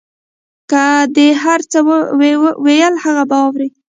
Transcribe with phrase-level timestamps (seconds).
[0.71, 0.83] که
[1.15, 1.77] ده هر څه
[2.65, 3.67] ویل هغه به اورې.